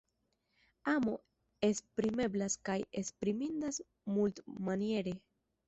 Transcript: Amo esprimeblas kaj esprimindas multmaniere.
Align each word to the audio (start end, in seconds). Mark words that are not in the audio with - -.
Amo 0.93 1.13
esprimeblas 1.67 2.57
kaj 2.71 2.79
esprimindas 3.03 3.81
multmaniere. 4.17 5.19